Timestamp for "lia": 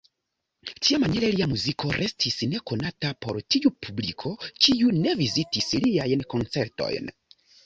1.35-1.47